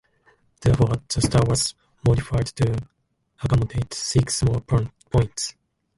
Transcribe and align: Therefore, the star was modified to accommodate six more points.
Therefore, 0.61 0.95
the 1.13 1.21
star 1.21 1.43
was 1.45 1.75
modified 2.03 2.47
to 2.55 2.75
accommodate 3.43 3.93
six 3.93 4.41
more 4.41 4.59
points. 4.61 5.53